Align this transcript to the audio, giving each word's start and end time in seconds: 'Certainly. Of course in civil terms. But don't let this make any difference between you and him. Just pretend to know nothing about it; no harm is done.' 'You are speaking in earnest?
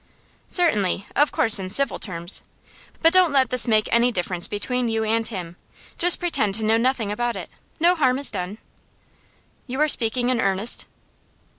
'Certainly. 0.47 1.05
Of 1.15 1.31
course 1.31 1.59
in 1.59 1.69
civil 1.69 1.99
terms. 1.99 2.41
But 3.03 3.13
don't 3.13 3.31
let 3.31 3.51
this 3.51 3.67
make 3.67 3.87
any 3.91 4.11
difference 4.11 4.47
between 4.47 4.89
you 4.89 5.03
and 5.03 5.27
him. 5.27 5.57
Just 5.99 6.19
pretend 6.19 6.55
to 6.55 6.65
know 6.65 6.77
nothing 6.77 7.11
about 7.11 7.35
it; 7.35 7.51
no 7.79 7.93
harm 7.93 8.17
is 8.17 8.31
done.' 8.31 8.57
'You 9.67 9.79
are 9.79 9.87
speaking 9.87 10.29
in 10.29 10.41
earnest? 10.41 10.87